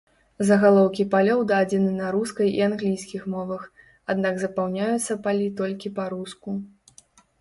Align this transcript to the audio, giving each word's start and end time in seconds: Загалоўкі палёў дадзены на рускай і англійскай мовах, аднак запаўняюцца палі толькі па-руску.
Загалоўкі 0.49 1.03
палёў 1.13 1.43
дадзены 1.51 1.91
на 1.97 2.07
рускай 2.15 2.49
і 2.59 2.63
англійскай 2.69 3.21
мовах, 3.35 3.69
аднак 4.15 4.35
запаўняюцца 4.45 5.21
палі 5.29 5.47
толькі 5.61 5.95
па-руску. 6.01 6.49